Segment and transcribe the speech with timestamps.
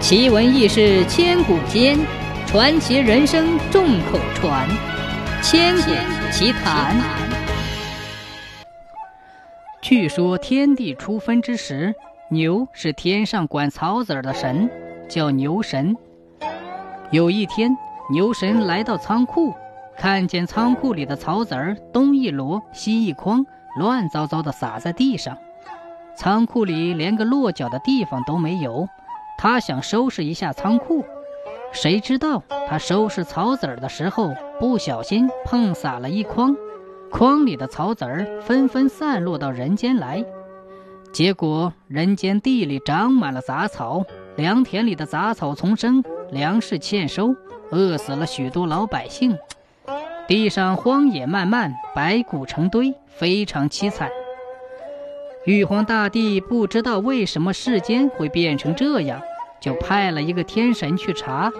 [0.00, 1.98] 奇闻异事千古间，
[2.46, 4.66] 传奇人生众口传。
[5.42, 5.90] 千古
[6.32, 6.96] 奇谈。
[9.82, 11.94] 据说天地初分之时，
[12.30, 14.70] 牛是天上管草籽儿的神，
[15.06, 15.94] 叫牛神。
[17.10, 17.76] 有一天，
[18.10, 19.52] 牛神来到仓库，
[19.98, 23.44] 看见仓库里的草籽儿东一摞西一筐，
[23.78, 25.36] 乱糟糟的撒在地上，
[26.16, 28.88] 仓库里连个落脚的地方都没有。
[29.42, 31.02] 他想收拾一下仓库，
[31.72, 36.54] 谁知道他收拾草籽儿的时候不小心碰洒了一筐，
[37.10, 40.22] 筐里的草籽儿纷纷散落到人间来，
[41.10, 44.04] 结果人间地里长满了杂草，
[44.36, 47.34] 良田里的杂草丛生，粮食欠收，
[47.70, 49.38] 饿死了许多老百姓，
[50.28, 54.10] 地上荒野漫漫，白骨成堆，非常凄惨。
[55.46, 59.22] 玉皇大帝不知道为什么世间会变成这样。
[59.60, 61.52] 就派了一个天神去查。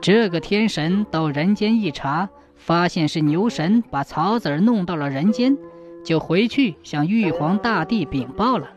[0.00, 5.56] 这个天神到人间一查，发现是牛神把草籽儿弄到了人间，
[6.04, 8.68] 就回去向玉皇大帝禀报了。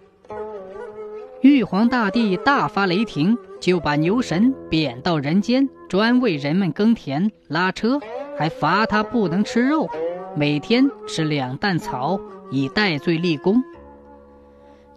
[1.42, 8.00] 玉皇大帝大发雷霆，就把牛神贬到人间，专为人们耕田拉车，
[8.38, 9.90] 还罚他不能吃肉，
[10.36, 12.20] 每天吃两担草，
[12.52, 13.64] 以戴罪立功。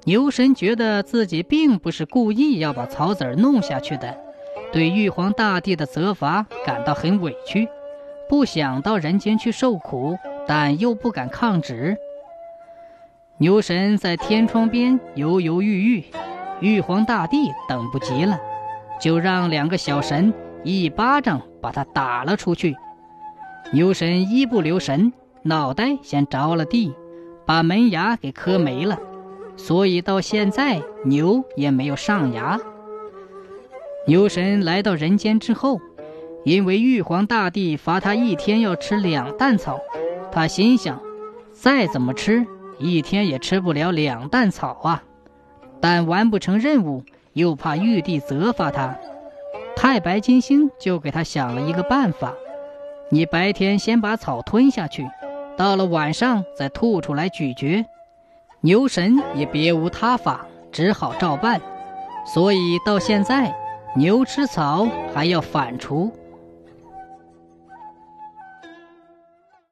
[0.07, 4.15] 牛神觉得自己并不是故意要把草籽儿弄下去的，
[4.71, 7.67] 对玉皇大帝的责罚感到很委屈，
[8.29, 11.97] 不想到人间去受苦，但又不敢抗旨。
[13.39, 16.05] 牛神在天窗边犹犹豫豫，
[16.61, 18.39] 玉皇大帝等不及了，
[19.01, 22.77] 就让两个小神一巴掌把他打了出去。
[23.73, 26.93] 牛神一不留神，脑袋先着了地，
[27.47, 28.99] 把门牙给磕没了。
[29.57, 32.59] 所以到现在，牛也没有上牙。
[34.07, 35.81] 牛神来到人间之后，
[36.45, 39.81] 因为玉皇大帝罚他一天要吃两担草，
[40.31, 41.01] 他心想，
[41.53, 42.47] 再怎么吃，
[42.79, 45.03] 一天也吃不了两担草啊。
[45.81, 48.99] 但完不成任务，又怕玉帝责罚他，
[49.77, 52.35] 太白金星就给他想了一个办法：
[53.11, 55.09] 你白天先把草吞下去，
[55.57, 57.87] 到了晚上再吐出来咀嚼。
[58.65, 61.61] 牛神也别无他法，只好照办。
[62.25, 63.55] 所以到现在，
[63.95, 66.11] 牛吃草还要反刍。